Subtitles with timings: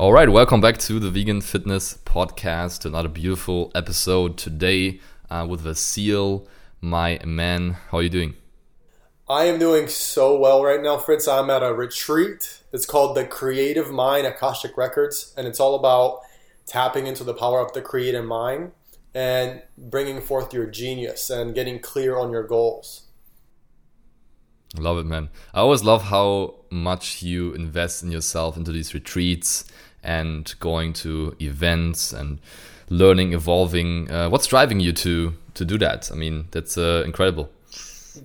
[0.00, 2.86] All right, welcome back to the Vegan Fitness Podcast.
[2.86, 4.98] Another beautiful episode today
[5.28, 6.46] uh, with Vassil,
[6.80, 7.72] my man.
[7.90, 8.34] How are you doing?
[9.28, 11.28] I am doing so well right now, Fritz.
[11.28, 12.62] I'm at a retreat.
[12.72, 16.20] It's called the Creative Mind Akashic Records, and it's all about
[16.64, 18.72] tapping into the power of the creative mind
[19.12, 23.02] and bringing forth your genius and getting clear on your goals.
[24.78, 25.28] Love it, man.
[25.52, 29.64] I always love how much you invest in yourself into these retreats
[30.02, 32.38] and going to events and
[32.88, 34.10] learning, evolving.
[34.10, 36.10] Uh, what's driving you to to do that?
[36.12, 37.50] I mean, that's uh, incredible.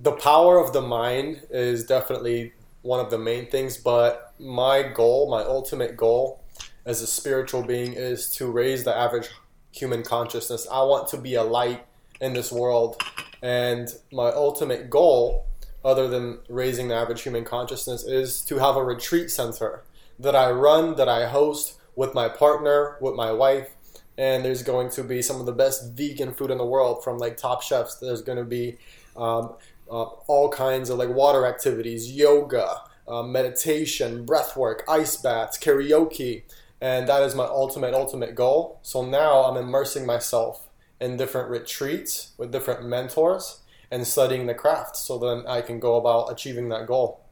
[0.01, 5.29] The power of the mind is definitely one of the main things, but my goal,
[5.29, 6.43] my ultimate goal
[6.85, 9.29] as a spiritual being is to raise the average
[9.71, 10.67] human consciousness.
[10.71, 11.85] I want to be a light
[12.21, 13.01] in this world,
[13.41, 15.47] and my ultimate goal,
[15.83, 19.83] other than raising the average human consciousness, is to have a retreat center
[20.19, 23.69] that I run, that I host with my partner, with my wife.
[24.17, 27.17] And there's going to be some of the best vegan food in the world from
[27.17, 27.95] like top chefs.
[27.95, 28.77] There's going to be
[29.17, 29.55] um,
[29.89, 36.44] uh, all kinds of like water activities, yoga, uh, meditation, breath work, ice baths, karaoke.
[36.81, 38.79] And that is my ultimate, ultimate goal.
[38.83, 40.67] So now I'm immersing myself
[41.00, 43.59] in different retreats with different mentors
[43.91, 47.24] and studying the craft so then I can go about achieving that goal.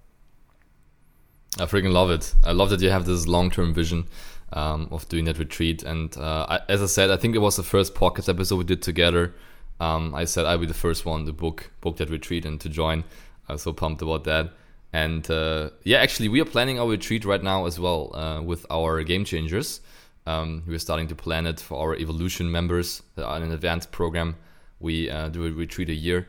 [1.59, 2.33] I freaking love it.
[2.43, 4.07] I love that you have this long term vision
[4.53, 5.83] um, of doing that retreat.
[5.83, 8.63] And uh, I, as I said, I think it was the first podcast episode we
[8.63, 9.33] did together.
[9.79, 12.69] Um, I said I'll be the first one to book book that retreat and to
[12.69, 13.03] join.
[13.47, 14.53] I was so pumped about that.
[14.93, 18.65] And uh, yeah, actually, we are planning our retreat right now as well uh, with
[18.69, 19.81] our game changers.
[20.25, 24.35] Um, we're starting to plan it for our evolution members uh, an advanced program.
[24.79, 26.27] We uh, do a retreat a year,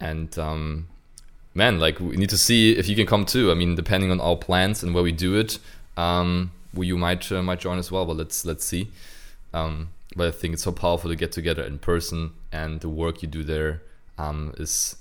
[0.00, 0.88] and um,
[1.58, 3.50] man, like we need to see if you can come too.
[3.50, 5.58] I mean, depending on our plans and where we do it,
[5.96, 8.06] um, you might uh, might join as well.
[8.06, 8.88] But let's let's see.
[9.52, 13.22] Um, but I think it's so powerful to get together in person, and the work
[13.22, 13.82] you do there
[14.16, 14.96] um, is,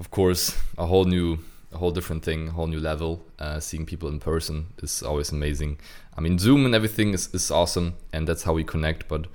[0.00, 1.38] of course, a whole new,
[1.72, 3.22] a whole different thing, a whole new level.
[3.38, 5.78] Uh, seeing people in person is always amazing.
[6.16, 9.06] I mean, Zoom and everything is, is awesome, and that's how we connect.
[9.06, 9.26] But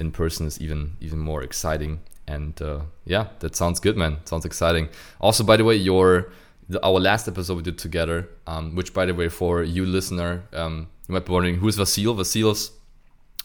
[0.00, 4.18] in person is even even more exciting and uh, yeah, that sounds good, man.
[4.24, 4.88] Sounds exciting.
[5.20, 6.32] Also, by the way, your
[6.68, 10.44] the, our last episode we did together, um, which by the way, for you listener,
[10.52, 12.16] um, you might be wondering who's Vassil.
[12.16, 12.72] Vassil's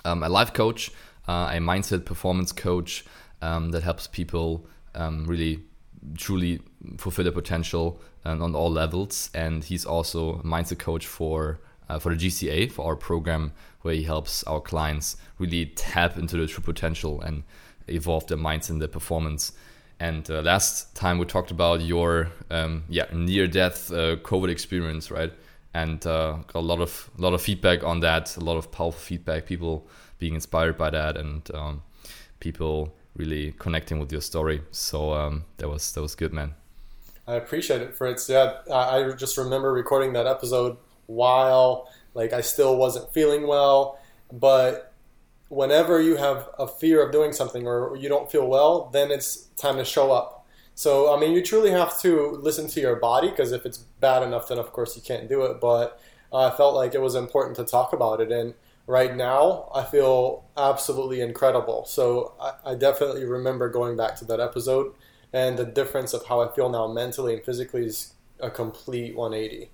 [0.05, 0.91] um, a life coach,
[1.27, 3.05] uh, a mindset performance coach
[3.41, 5.63] um, that helps people um, really
[6.15, 6.61] truly
[6.97, 9.29] fulfill their potential and on all levels.
[9.33, 13.51] And he's also a mindset coach for uh, for the GCA for our program,
[13.81, 17.43] where he helps our clients really tap into their true potential and
[17.93, 19.53] evolve their minds and their performance.
[19.99, 25.11] And uh, last time we talked about your um, yeah near death uh, COVID experience,
[25.11, 25.33] right?
[25.73, 28.99] And uh, a lot of a lot of feedback on that, a lot of powerful
[28.99, 31.81] feedback, people being inspired by that, and um,
[32.39, 34.61] people really connecting with your story.
[34.71, 36.55] So um, that was that was good, man.
[37.27, 38.27] I appreciate it, Fritz.
[38.29, 43.99] Yeah, I just remember recording that episode while like I still wasn't feeling well,
[44.31, 44.93] but
[45.49, 49.47] whenever you have a fear of doing something or you don't feel well, then it's
[49.57, 50.45] time to show up.
[50.75, 54.23] So, I mean, you truly have to listen to your body because if it's bad
[54.23, 55.59] enough, then of course you can't do it.
[55.59, 55.99] But
[56.31, 58.31] I felt like it was important to talk about it.
[58.31, 58.53] And
[58.87, 61.83] right now, I feel absolutely incredible.
[61.85, 64.93] So, I, I definitely remember going back to that episode.
[65.33, 69.69] And the difference of how I feel now mentally and physically is a complete 180.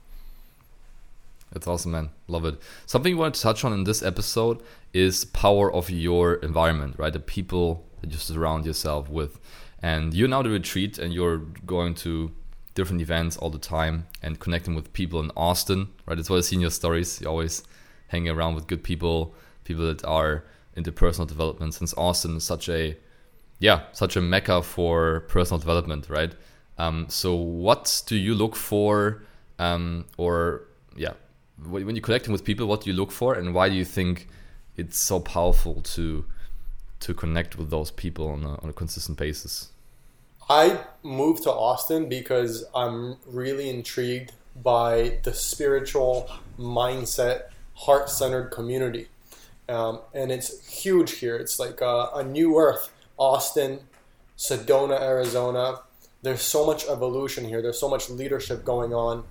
[1.56, 2.10] That's awesome, man.
[2.28, 2.62] Love it.
[2.86, 7.14] Something you want to touch on in this episode is power of your environment, right?
[7.14, 9.40] The people that you surround yourself with.
[9.82, 12.34] And you're now the retreat and you're going to
[12.74, 16.16] different events all the time and connecting with people in Austin, right?
[16.16, 17.22] That's what I see in your stories.
[17.22, 17.64] You always
[18.10, 19.34] hanging around with good people,
[19.64, 20.44] people that are
[20.76, 22.98] into personal development since Austin is such a
[23.60, 26.34] yeah, such a mecca for personal development, right?
[26.78, 29.24] Um, so what do you look for
[29.60, 30.64] um, or
[30.98, 31.14] yeah,
[31.64, 34.28] when you're connecting with people, what do you look for, and why do you think
[34.78, 36.26] it's so powerful to
[37.02, 39.70] to connect with those people on a, on a consistent basis?
[40.50, 49.08] I moved to Austin because I'm really intrigued by the spiritual mindset, heart centered community.
[49.70, 51.36] um, and it's huge here.
[51.36, 52.92] It's like a, a new earth.
[53.18, 53.80] Austin,
[54.38, 55.80] Sedona, Arizona.
[56.22, 57.62] There's so much evolution here.
[57.62, 59.24] There's so much leadership going on,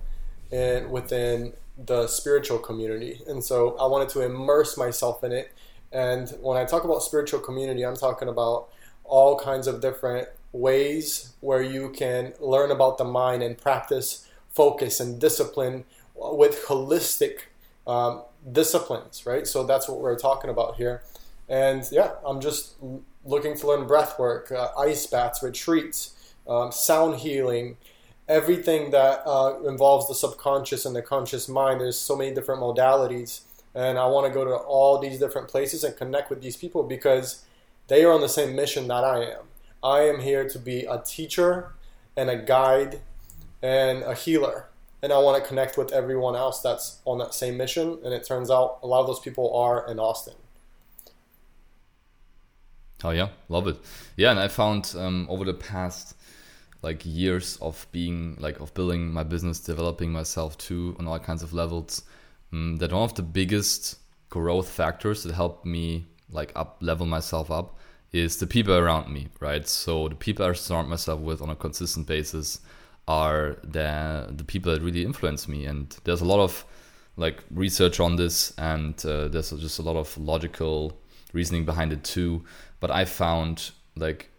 [0.51, 5.51] in, within the spiritual community, and so I wanted to immerse myself in it.
[5.91, 8.69] And when I talk about spiritual community, I'm talking about
[9.03, 14.99] all kinds of different ways where you can learn about the mind and practice focus
[14.99, 15.83] and discipline
[16.15, 17.39] with holistic
[17.85, 19.45] um, disciplines, right?
[19.45, 21.03] So that's what we're talking about here.
[21.47, 22.75] And yeah, I'm just
[23.23, 26.15] looking to learn breath work, uh, ice baths, retreats,
[26.47, 27.77] um, sound healing,
[28.27, 31.81] everything that uh, involves the subconscious and the conscious mind.
[31.81, 33.41] There's so many different modalities.
[33.73, 36.83] And I want to go to all these different places and connect with these people
[36.83, 37.43] because
[37.87, 39.43] they are on the same mission that I am.
[39.83, 41.73] I am here to be a teacher
[42.15, 43.01] and a guide
[43.61, 44.69] and a healer.
[45.03, 47.99] And I want to connect with everyone else that's on that same mission.
[48.03, 50.35] And it turns out a lot of those people are in Austin.
[53.03, 53.77] Oh yeah, love it.
[54.15, 56.15] Yeah, and I found um, over the past
[56.81, 61.43] like years of being like of building my business, developing myself too on all kinds
[61.43, 62.03] of levels,
[62.53, 63.97] um, that one of the biggest
[64.29, 67.77] growth factors that helped me like up level myself up
[68.11, 69.67] is the people around me, right?
[69.67, 72.61] So the people I surround myself with on a consistent basis
[73.07, 76.65] are the the people that really influence me, and there's a lot of
[77.17, 80.97] like research on this, and uh, there's just a lot of logical
[81.33, 82.43] reasoning behind it too.
[82.79, 84.31] But I found like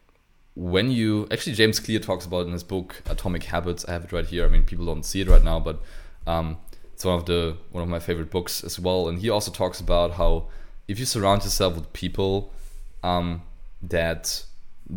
[0.57, 3.85] when you actually James Clear talks about in his book Atomic Habits.
[3.85, 4.45] I have it right here.
[4.45, 5.81] I mean, people don't see it right now, but
[6.27, 6.57] um,
[6.95, 9.07] it's one of the one of my favorite books as well.
[9.09, 10.49] And he also talks about how
[10.89, 12.53] if you surround yourself with people
[13.03, 13.43] um,
[13.83, 14.45] that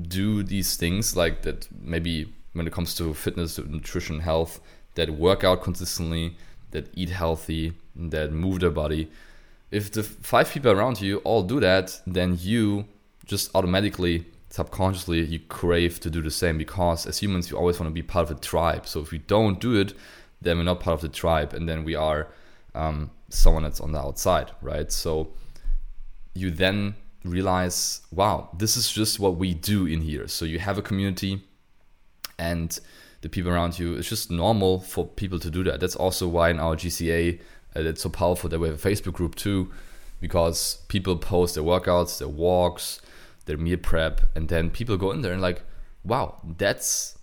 [0.02, 4.62] do these things, like that, maybe when it comes to fitness, nutrition, health,
[4.96, 6.38] that work out consistently,
[6.72, 9.10] that eat healthy, that move their body.
[9.72, 12.86] If the five people around you all do that, then you
[13.26, 17.90] just automatically, subconsciously, you crave to do the same because as humans, you always want
[17.90, 18.88] to be part of a tribe.
[18.88, 19.94] So if we don't do it,
[20.42, 22.28] then we're not part of the tribe, and then we are
[22.74, 24.92] um, someone that's on the outside, right?
[24.92, 25.34] So
[26.34, 30.28] you then realize, wow, this is just what we do in here.
[30.28, 31.44] So you have a community
[32.38, 32.80] and
[33.22, 33.96] the people around you.
[33.96, 35.80] It's just normal for people to do that.
[35.80, 37.40] That's also why in our GCA,
[37.76, 39.72] uh, it's so powerful that we have a Facebook group too,
[40.22, 43.02] because people post their workouts, their walks,
[43.50, 45.64] their meal prep, and then people go in there and like,
[46.04, 47.18] wow, that's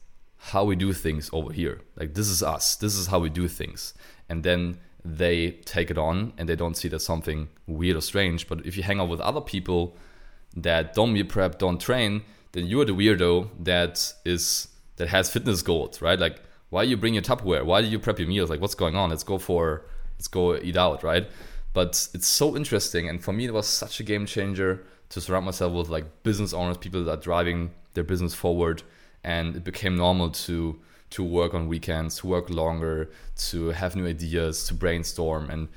[0.50, 1.80] how we do things over here.
[1.94, 2.74] Like this is us.
[2.74, 3.94] This is how we do things.
[4.28, 8.48] And then they take it on and they don't see that something weird or strange.
[8.48, 9.96] But if you hang out with other people
[10.56, 15.62] that don't meal prep, don't train, then you're the weirdo that is that has fitness
[15.62, 16.18] goals, right?
[16.18, 17.64] Like why do you bring your Tupperware?
[17.64, 18.50] Why do you prep your meals?
[18.50, 19.10] Like what's going on?
[19.10, 19.86] Let's go for
[20.16, 21.28] let's go eat out, right?
[21.72, 25.46] But it's so interesting, and for me, it was such a game changer to surround
[25.46, 28.82] myself with like business owners, people that are driving their business forward,
[29.24, 34.06] and it became normal to to work on weekends, to work longer, to have new
[34.06, 35.48] ideas, to brainstorm.
[35.48, 35.68] And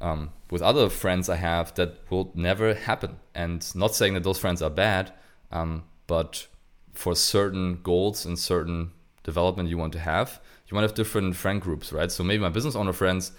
[0.00, 3.16] um, with other friends I have, that will never happen.
[3.34, 5.12] And not saying that those friends are bad,
[5.52, 6.46] um, but
[6.94, 8.92] for certain goals and certain
[9.22, 12.10] development you want to have, you might have different friend groups, right?
[12.10, 13.32] So maybe my business owner friends,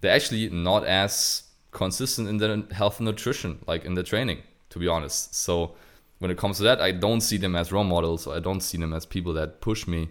[0.00, 4.42] they're actually not as consistent in their health and nutrition, like in the training,
[4.74, 5.34] to be honest.
[5.34, 5.74] So
[6.18, 8.28] when it comes to that, I don't see them as role models.
[8.28, 10.10] I don't see them as people that push me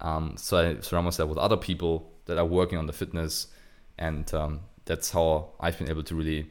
[0.00, 3.48] um, so I surround myself with other people that are working on the fitness,
[3.98, 6.50] and um, that's how I've been able to really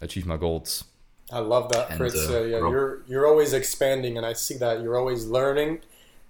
[0.00, 0.84] achieve my goals.
[1.32, 2.28] I love that, and, Fritz.
[2.28, 5.80] Uh, yeah, you're you're always expanding, and I see that you're always learning,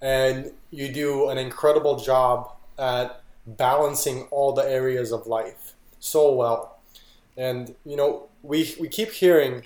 [0.01, 6.79] and you do an incredible job at balancing all the areas of life so well.
[7.37, 9.65] And you know, we we keep hearing,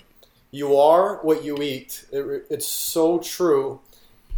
[0.53, 3.81] "You are what you eat." It, it's so true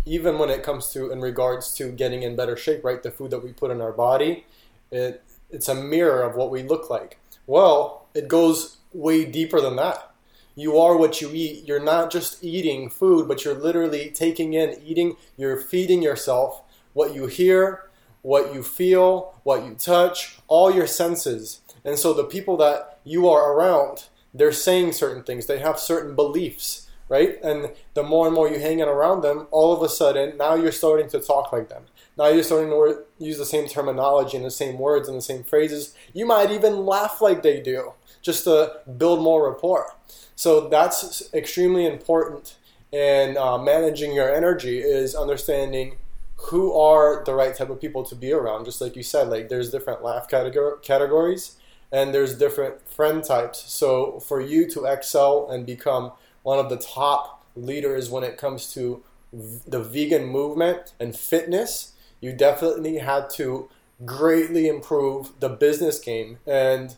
[0.05, 3.01] even when it comes to in regards to getting in better shape, right?
[3.01, 4.45] The food that we put in our body,
[4.91, 7.19] it it's a mirror of what we look like.
[7.47, 10.11] Well, it goes way deeper than that.
[10.55, 11.67] You are what you eat.
[11.67, 16.61] You're not just eating food, but you're literally taking in, eating, you're feeding yourself
[16.93, 17.89] what you hear,
[18.21, 21.59] what you feel, what you touch, all your senses.
[21.83, 24.05] And so the people that you are around,
[24.37, 27.41] they're saying certain things, they have certain beliefs right?
[27.43, 30.71] And the more and more you hang around them, all of a sudden, now you're
[30.71, 31.83] starting to talk like them.
[32.17, 35.43] Now you're starting to use the same terminology and the same words and the same
[35.43, 35.93] phrases.
[36.13, 39.95] You might even laugh like they do, just to build more rapport.
[40.35, 42.55] So that's extremely important
[42.91, 45.97] in uh, managing your energy is understanding
[46.37, 48.65] who are the right type of people to be around.
[48.65, 51.57] Just like you said, like there's different laugh categor- categories,
[51.95, 53.71] and there's different friend types.
[53.71, 56.11] So for you to excel and become
[56.43, 62.33] one of the top leaders when it comes to the vegan movement and fitness, you
[62.33, 63.69] definitely had to
[64.03, 66.39] greatly improve the business game.
[66.45, 66.97] And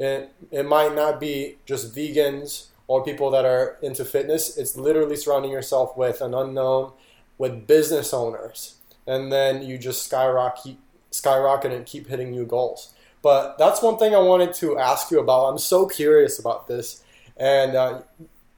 [0.00, 4.56] it, it might not be just vegans or people that are into fitness.
[4.56, 6.92] It's literally surrounding yourself with an unknown,
[7.36, 8.76] with business owners.
[9.06, 10.78] And then you just skyrocket,
[11.10, 12.94] skyrocket and keep hitting new goals.
[13.22, 15.46] But that's one thing I wanted to ask you about.
[15.46, 17.02] I'm so curious about this.
[17.36, 18.02] And uh,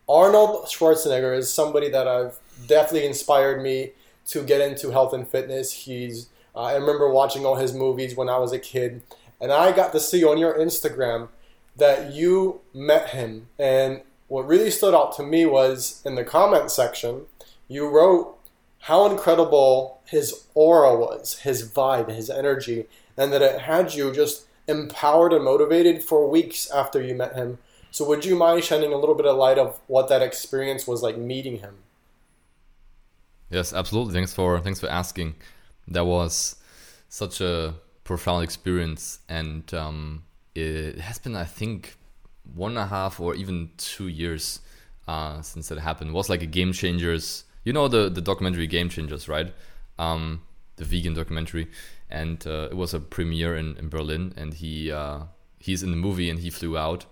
[0.08, 3.92] Arnold Schwarzenegger is somebody that I've definitely inspired me
[4.28, 5.72] to get into health and fitness.
[5.72, 9.02] He's uh, I remember watching all his movies when I was a kid,
[9.40, 11.28] and I got to see on your Instagram
[11.76, 13.48] that you met him.
[13.58, 17.26] And what really stood out to me was in the comment section,
[17.68, 18.36] you wrote
[18.80, 22.86] how incredible his aura was, his vibe, his energy,
[23.16, 27.58] and that it had you just empowered and motivated for weeks after you met him
[27.92, 31.02] so, would you mind shining a little bit of light of what that experience was
[31.02, 31.78] like meeting him?
[33.50, 34.14] Yes, absolutely.
[34.14, 35.34] Thanks for thanks for asking.
[35.88, 36.56] That was
[37.08, 37.74] such a
[38.04, 40.22] profound experience, and um,
[40.54, 41.96] it has been, I think,
[42.54, 44.60] one and a half or even two years
[45.08, 46.10] uh, since that happened.
[46.10, 47.42] It was like a game changers.
[47.64, 49.52] You know the the documentary Game Changers, right?
[49.98, 50.42] Um,
[50.76, 51.68] the vegan documentary,
[52.10, 55.20] and uh, it was a premiere in, in Berlin, and he uh,
[55.58, 57.06] he's in the movie and he flew out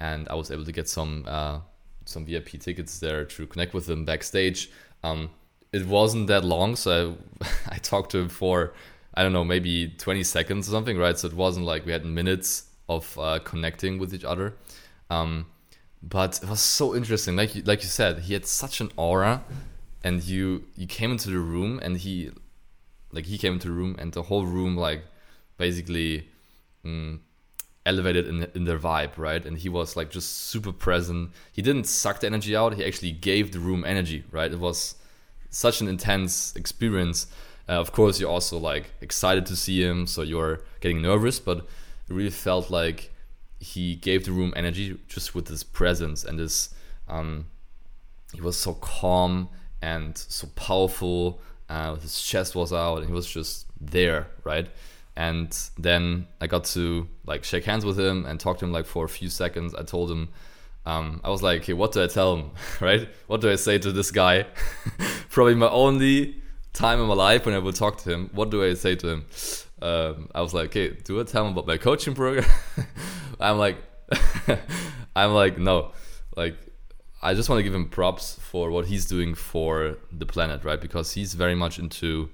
[0.00, 1.60] and I was able to get some uh,
[2.04, 4.70] some VIP tickets there to connect with him backstage.
[5.04, 5.30] Um,
[5.72, 8.72] it wasn't that long, so I, I talked to him for
[9.14, 11.18] I don't know maybe 20 seconds or something, right?
[11.18, 14.54] So it wasn't like we had minutes of uh, connecting with each other.
[15.10, 15.46] Um,
[16.02, 19.44] but it was so interesting, like you, like you said, he had such an aura,
[20.02, 22.30] and you you came into the room and he
[23.12, 25.04] like he came into the room and the whole room like
[25.56, 26.28] basically.
[26.84, 27.20] Mm,
[27.86, 29.44] elevated in, in their vibe, right?
[29.44, 31.30] And he was like just super present.
[31.52, 32.74] He didn't suck the energy out.
[32.74, 34.52] He actually gave the room energy, right?
[34.52, 34.96] It was
[35.50, 37.26] such an intense experience.
[37.68, 41.58] Uh, of course, you're also like excited to see him, so you're getting nervous, but
[41.58, 43.12] it really felt like
[43.58, 46.74] he gave the room energy just with his presence and his.
[47.08, 47.46] Um,
[48.32, 49.48] he was so calm
[49.82, 51.40] and so powerful.
[51.70, 54.68] Uh, his chest was out, and he was just there, right?
[55.20, 58.86] and then I got to like shake hands with him and talk to him like
[58.86, 59.74] for a few seconds.
[59.74, 60.30] I told him,
[60.86, 62.50] um, I was like, "Hey, what do I tell him?
[62.80, 63.06] right?
[63.26, 64.46] What do I say to this guy?
[65.28, 66.36] Probably my only
[66.72, 68.30] time in my life when I would talk to him.
[68.32, 69.26] What do I say to him?"
[69.82, 72.48] Um, I was like, "Okay, do I tell him about my coaching program?"
[73.40, 73.76] I'm like,
[75.16, 75.92] I'm like, no,
[76.34, 76.56] like
[77.22, 80.80] I just want to give him props for what he's doing for the planet, right?
[80.80, 82.30] Because he's very much into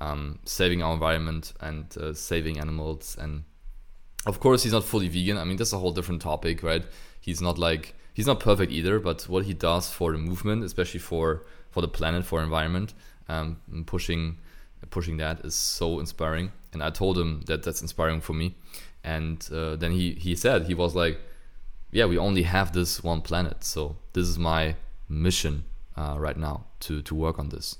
[0.00, 3.16] um, saving our environment and uh, saving animals.
[3.20, 3.44] And
[4.26, 5.36] of course, he's not fully vegan.
[5.36, 6.84] I mean, that's a whole different topic, right?
[7.20, 11.00] He's not like he's not perfect either, but what he does for the movement, especially
[11.00, 12.94] for for the planet, for environment,
[13.28, 14.38] um, pushing
[14.90, 16.52] pushing that is so inspiring.
[16.72, 18.54] And I told him that that's inspiring for me.
[19.02, 21.20] And uh, then he he said he was like,
[21.90, 24.76] yeah, we only have this one planet, so this is my
[25.08, 25.64] mission
[25.96, 27.78] uh, right now to to work on this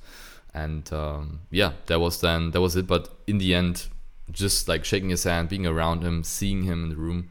[0.54, 2.86] and um, yeah, that was then that was it.
[2.86, 3.86] But in the end,
[4.30, 7.30] just like shaking his hand, being around him, seeing him in the room,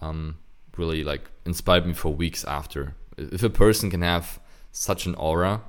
[0.00, 0.38] um,
[0.76, 2.94] really like inspired me for weeks after.
[3.16, 4.40] If a person can have
[4.72, 5.62] such an aura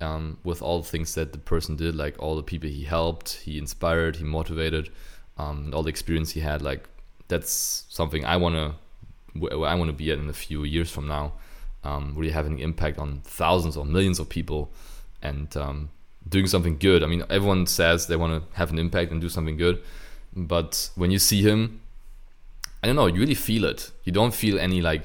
[0.00, 3.40] um, with all the things that the person did, like all the people he helped,
[3.44, 4.90] he inspired, he motivated,
[5.36, 6.88] um, and all the experience he had, like
[7.28, 8.76] that's something I wanna
[9.34, 11.32] where I want to be at in a few years from now.
[11.84, 14.70] Um, really having an impact on thousands or millions of people
[15.22, 15.90] and um,
[16.28, 17.02] doing something good.
[17.02, 19.80] I mean, everyone says they want to have an impact and do something good,
[20.34, 21.80] but when you see him,
[22.82, 23.90] I don't know, you really feel it.
[24.04, 25.02] You don't feel any like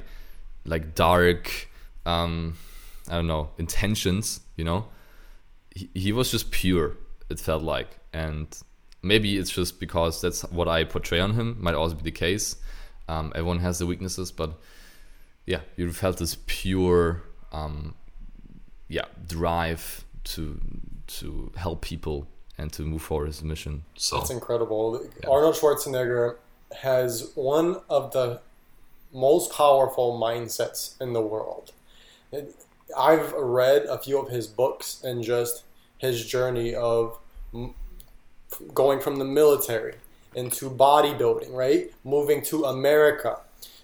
[0.65, 1.69] like dark,
[2.05, 2.57] um,
[3.09, 4.41] I don't know, intentions.
[4.55, 4.85] You know,
[5.75, 6.97] he, he was just pure.
[7.29, 8.47] It felt like, and
[9.01, 11.57] maybe it's just because that's what I portray on him.
[11.59, 12.57] Might also be the case.
[13.07, 14.53] Um, everyone has the weaknesses, but
[15.45, 17.95] yeah, you felt this pure, um,
[18.87, 20.59] yeah, drive to
[21.05, 23.83] to help people and to move forward his mission.
[23.95, 25.05] So that's incredible.
[25.21, 25.29] Yeah.
[25.29, 26.37] Arnold Schwarzenegger
[26.81, 28.41] has one of the
[29.13, 31.71] most powerful mindsets in the world.
[32.97, 35.63] I've read a few of his books and just
[35.97, 37.17] his journey of
[38.73, 39.95] going from the military
[40.35, 41.91] into bodybuilding, right?
[42.03, 43.39] Moving to America,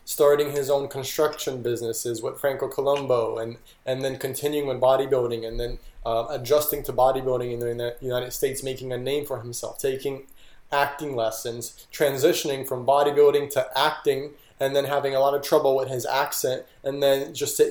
[0.06, 5.60] starting his own construction businesses with Franco Columbu, and and then continuing with bodybuilding, and
[5.60, 10.24] then uh, adjusting to bodybuilding in the United States, making a name for himself, taking
[10.72, 15.90] acting lessons, transitioning from bodybuilding to acting, and then having a lot of trouble with
[15.90, 17.62] his accent, and then just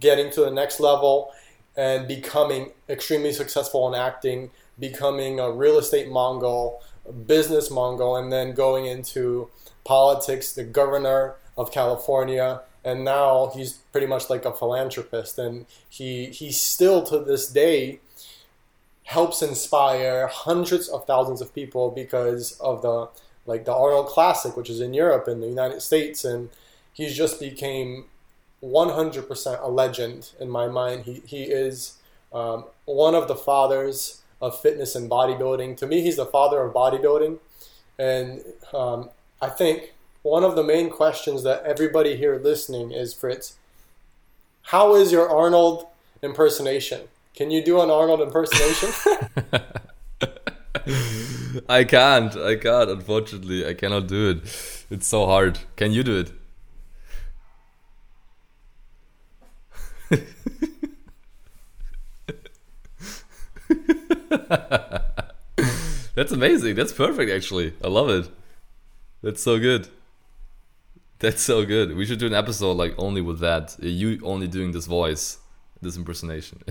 [0.00, 1.30] getting to the next level
[1.76, 6.82] and becoming extremely successful in acting, becoming a real estate mogul,
[7.26, 9.50] business mogul, and then going into
[9.84, 16.26] politics, the governor of California, and now he's pretty much like a philanthropist, and he
[16.26, 18.00] he still to this day
[19.04, 23.08] helps inspire hundreds of thousands of people because of the
[23.44, 26.48] like the Arnold Classic, which is in Europe and the United States, and
[26.92, 28.04] he's just became
[28.62, 31.04] 100% a legend in my mind.
[31.04, 31.98] He he is
[32.32, 35.78] um, one of the fathers of fitness and bodybuilding.
[35.78, 37.38] To me, he's the father of bodybuilding,
[37.98, 38.44] and
[38.74, 39.08] um,
[39.40, 43.56] I think one of the main questions that everybody here listening is Fritz,
[44.64, 45.86] how is your Arnold
[46.22, 47.08] impersonation?
[47.34, 48.90] Can you do an Arnold impersonation?
[51.68, 52.34] I can't.
[52.36, 52.90] I can't.
[52.90, 54.38] Unfortunately, I cannot do it.
[54.90, 55.58] It's so hard.
[55.76, 56.32] Can you do it?
[66.14, 66.74] That's amazing.
[66.74, 67.74] That's perfect, actually.
[67.82, 68.28] I love it.
[69.22, 69.88] That's so good.
[71.20, 71.96] That's so good.
[71.96, 73.76] We should do an episode like only with that.
[73.80, 75.38] You only doing this voice,
[75.80, 76.62] this impersonation.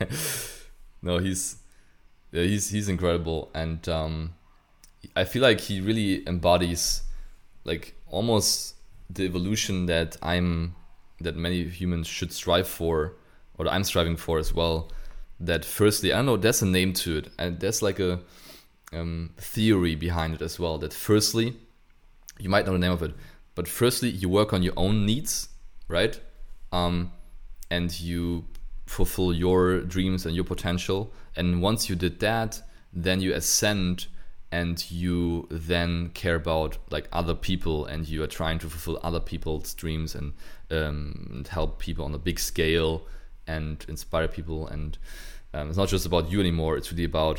[1.02, 1.56] no, he's
[2.32, 4.34] yeah, he's he's incredible, and um,
[5.14, 7.02] I feel like he really embodies
[7.64, 8.76] like almost
[9.10, 10.74] the evolution that I'm
[11.20, 13.16] that many humans should strive for,
[13.58, 14.90] or I'm striving for as well.
[15.40, 18.20] That firstly, I know there's a name to it, and there's like a
[18.92, 20.78] um, theory behind it as well.
[20.78, 21.56] That firstly,
[22.38, 23.14] you might know the name of it,
[23.54, 25.48] but firstly, you work on your own needs,
[25.88, 26.20] right?
[26.72, 27.12] Um,
[27.70, 28.44] and you
[28.86, 31.12] fulfill your dreams and your potential.
[31.36, 32.60] And once you did that,
[32.92, 34.08] then you ascend
[34.52, 39.20] and you then care about like other people and you are trying to fulfill other
[39.20, 40.32] people's dreams and,
[40.72, 43.06] um, and help people on a big scale
[43.56, 44.98] and inspire people and
[45.54, 47.38] um, it's not just about you anymore it's really about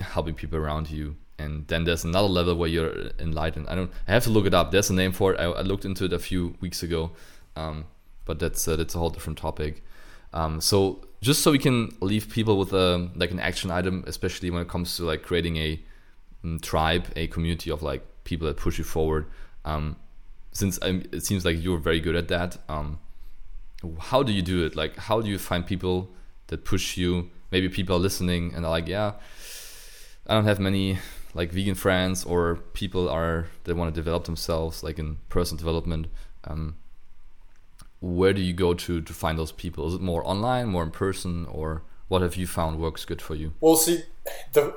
[0.00, 3.66] helping people around you and then there's another level where you're enlightened.
[3.68, 3.90] I don't.
[4.06, 4.70] I have to look it up.
[4.70, 5.40] There's a name for it.
[5.40, 7.12] I, I looked into it a few weeks ago,
[7.56, 7.86] um,
[8.26, 9.82] but that's uh, that's a whole different topic.
[10.32, 14.50] Um, so just so we can leave people with a like an action item, especially
[14.50, 15.80] when it comes to like creating a
[16.44, 19.26] um, tribe, a community of like people that push you forward.
[19.64, 19.96] Um,
[20.52, 22.98] since I'm, it seems like you're very good at that, um,
[23.98, 24.76] how do you do it?
[24.76, 26.10] Like, how do you find people
[26.48, 27.30] that push you?
[27.50, 29.12] Maybe people are listening and are like, yeah,
[30.26, 30.98] I don't have many
[31.34, 36.06] like vegan friends or people are they want to develop themselves like in personal development
[36.44, 36.76] um,
[38.00, 40.90] where do you go to to find those people is it more online more in
[40.90, 44.02] person or what have you found works good for you well see
[44.52, 44.74] the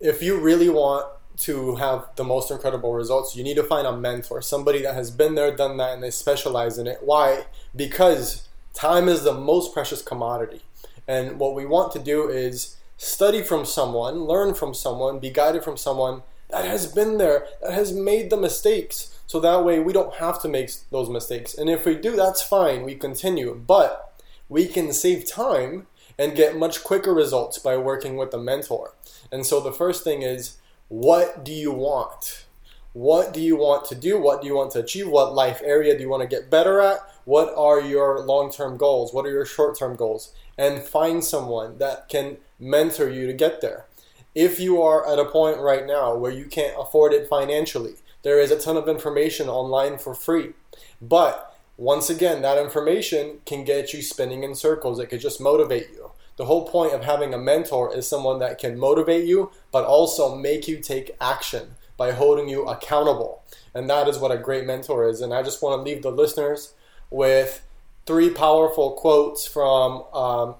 [0.00, 3.96] if you really want to have the most incredible results you need to find a
[3.96, 7.44] mentor somebody that has been there done that and they specialize in it why
[7.74, 10.62] because time is the most precious commodity
[11.06, 15.64] and what we want to do is study from someone, learn from someone, be guided
[15.64, 19.18] from someone that has been there, that has made the mistakes.
[19.26, 21.54] So that way we don't have to make those mistakes.
[21.54, 23.54] And if we do, that's fine, we continue.
[23.54, 25.86] But we can save time
[26.18, 28.94] and get much quicker results by working with a mentor.
[29.32, 32.44] And so the first thing is what do you want?
[32.92, 34.20] What do you want to do?
[34.20, 35.08] What do you want to achieve?
[35.08, 36.98] What life area do you want to get better at?
[37.24, 39.12] What are your long term goals?
[39.12, 40.32] What are your short term goals?
[40.56, 43.86] And find someone that can mentor you to get there.
[44.34, 48.38] If you are at a point right now where you can't afford it financially, there
[48.38, 50.52] is a ton of information online for free.
[51.00, 55.00] But once again, that information can get you spinning in circles.
[55.00, 56.12] It could just motivate you.
[56.36, 60.34] The whole point of having a mentor is someone that can motivate you, but also
[60.34, 63.42] make you take action by holding you accountable.
[63.72, 65.20] And that is what a great mentor is.
[65.20, 66.74] And I just want to leave the listeners
[67.10, 67.64] with
[68.06, 70.56] three powerful quotes from um,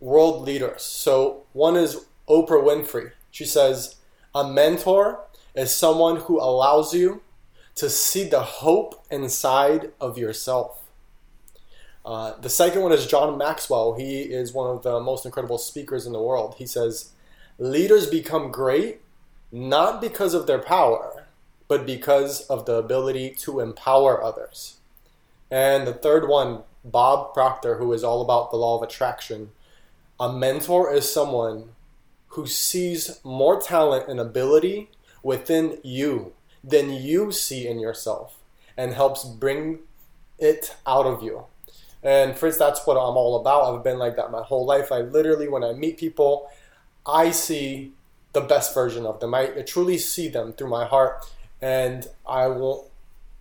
[0.00, 0.82] world leaders.
[0.82, 3.12] So one is Oprah Winfrey.
[3.30, 3.96] She says,
[4.34, 7.22] A mentor is someone who allows you
[7.74, 10.81] to see the hope inside of yourself.
[12.04, 13.94] Uh, the second one is John Maxwell.
[13.94, 16.56] He is one of the most incredible speakers in the world.
[16.58, 17.10] He says,
[17.58, 19.00] Leaders become great
[19.52, 21.26] not because of their power,
[21.68, 24.78] but because of the ability to empower others.
[25.50, 29.50] And the third one, Bob Proctor, who is all about the law of attraction.
[30.18, 31.70] A mentor is someone
[32.28, 34.90] who sees more talent and ability
[35.22, 36.32] within you
[36.64, 38.38] than you see in yourself
[38.76, 39.80] and helps bring
[40.38, 41.44] it out of you.
[42.02, 43.74] And Fritz, that's what I'm all about.
[43.74, 44.90] I've been like that my whole life.
[44.90, 46.50] I literally, when I meet people,
[47.06, 47.92] I see
[48.32, 49.34] the best version of them.
[49.34, 51.24] I, truly see them through my heart,
[51.60, 52.90] and I will.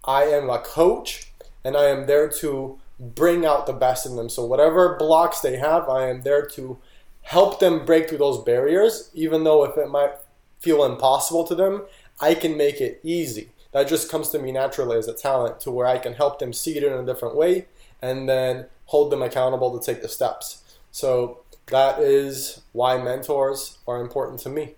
[0.03, 1.31] I am a coach,
[1.63, 4.29] and I am there to bring out the best in them.
[4.29, 6.77] So whatever blocks they have, I am there to
[7.23, 10.13] help them break through those barriers, even though if it might
[10.59, 11.83] feel impossible to them,
[12.19, 13.49] I can make it easy.
[13.71, 16.53] That just comes to me naturally as a talent to where I can help them
[16.53, 17.67] see it in a different way
[18.01, 20.63] and then hold them accountable to take the steps.
[20.91, 24.75] So that is why mentors are important to me.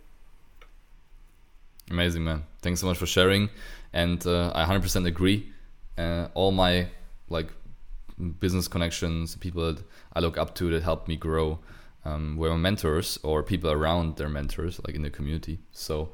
[1.90, 2.44] Amazing, man.
[2.62, 3.50] Thanks so much for sharing.
[3.92, 5.52] And uh, I 100% agree.
[5.98, 6.88] Uh, all my
[7.30, 7.50] like
[8.40, 9.84] business connections, people that
[10.14, 11.60] I look up to that help me grow,
[12.06, 15.60] um, were mentors or people around their mentors, like in the community.
[15.72, 16.12] So,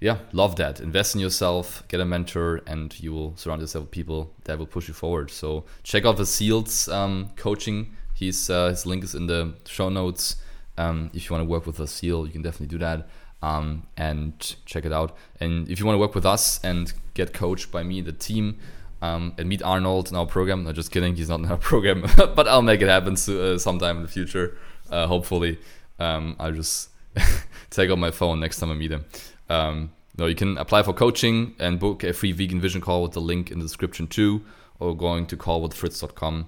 [0.00, 0.80] yeah, love that.
[0.80, 4.66] Invest in yourself, get a mentor, and you will surround yourself with people that will
[4.66, 5.30] push you forward.
[5.30, 7.94] So, check out the Seals um, coaching.
[8.14, 10.36] He's, uh, his link is in the show notes.
[10.78, 13.08] Um, if you want to work with Vassil, you can definitely do that.
[13.42, 15.16] Um, and check it out.
[15.38, 18.58] And if you want to work with us and get coached by me, the team,
[19.02, 20.64] um, and meet Arnold in our program.
[20.64, 21.16] No, just kidding.
[21.16, 24.08] He's not in our program, but I'll make it happen so, uh, sometime in the
[24.08, 24.56] future.
[24.90, 25.58] Uh, hopefully,
[25.98, 26.90] um, I'll just
[27.70, 29.04] take out my phone next time I meet him.
[29.50, 33.12] Um, no, you can apply for coaching and book a free vegan vision call with
[33.12, 34.42] the link in the description too,
[34.78, 36.46] or going to callwithfritz.com.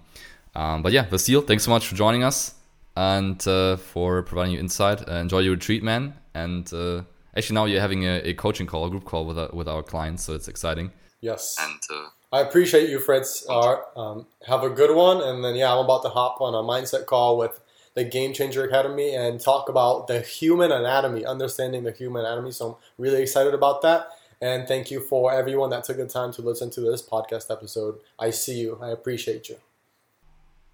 [0.55, 2.55] Um, but yeah, Vassil, thanks so much for joining us
[2.97, 5.09] and uh, for providing you insight.
[5.09, 6.15] Uh, enjoy your retreat, man.
[6.35, 7.03] And uh,
[7.37, 9.83] actually, now you're having a, a, coaching call, a group call with, uh, with our
[9.83, 10.93] clients, so it's exciting.
[11.21, 11.57] Yes.
[11.61, 13.49] And uh, I appreciate you, Fritz.
[13.49, 15.23] Um, have a good one.
[15.23, 17.61] And then, yeah, I'm about to hop on a mindset call with
[17.95, 22.53] the Game Changer Academy and talk about the human anatomy, understanding the human anatomy.
[22.53, 24.09] So I'm really excited about that.
[24.41, 28.01] And thank you for everyone that took the time to listen to this podcast episode.
[28.19, 28.79] I see you.
[28.83, 29.57] I appreciate you.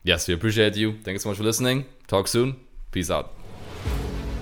[0.02, 0.92] Yes, we appreciate you.
[0.92, 1.85] Thank you so much for listening.
[2.07, 2.57] Talk soon.
[2.92, 3.35] Peace out.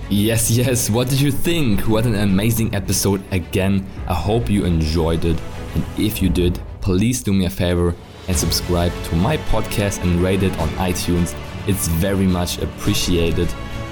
[0.09, 0.89] Yes, yes.
[0.89, 1.81] What did you think?
[1.81, 3.85] What an amazing episode again.
[4.07, 5.37] I hope you enjoyed it.
[5.75, 7.93] And if you did, please do me a favor
[8.29, 11.35] and subscribe to my podcast and rate it on iTunes.
[11.67, 13.49] It's very much appreciated.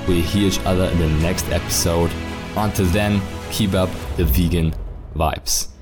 [0.07, 2.11] We'll hear each other in the next episode.
[2.55, 4.73] Until then, keep up the vegan
[5.15, 5.74] vibes.